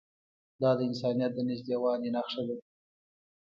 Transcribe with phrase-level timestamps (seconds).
[0.61, 2.55] دا د انسانیت د نږدېوالي نښه ده.